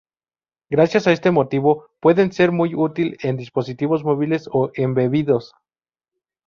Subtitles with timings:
[0.71, 5.53] Gracias a este motivo, pueden ser muy útil en dispositivos móviles o embebidos.